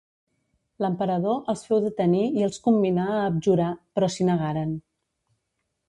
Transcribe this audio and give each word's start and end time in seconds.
L'emperador 0.85 1.37
els 1.53 1.61
féu 1.67 1.83
detenir 1.85 2.23
i 2.41 2.47
els 2.49 2.59
comminà 2.69 3.07
a 3.19 3.23
abjurar, 3.29 3.71
però 3.99 4.11
s'hi 4.15 4.31
negaren. 4.35 4.77